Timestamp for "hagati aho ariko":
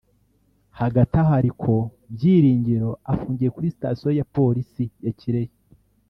0.79-1.71